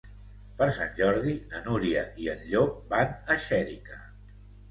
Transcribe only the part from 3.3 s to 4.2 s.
a Xèrica.